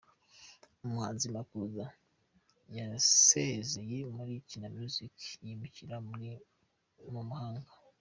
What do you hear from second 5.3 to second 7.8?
yimukira muri Mumahanga